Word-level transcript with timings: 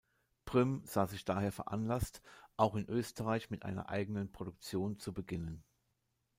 Prym 0.45 0.81
sah 0.83 1.05
sich 1.05 1.25
daher 1.25 1.51
veranlasst, 1.51 2.23
auch 2.57 2.73
in 2.73 2.89
Österreich 2.89 3.51
mit 3.51 3.61
einer 3.61 3.89
eigenen 3.89 4.31
Produktion 4.31 4.97
zu 4.97 5.13
beginnen. 5.13 5.63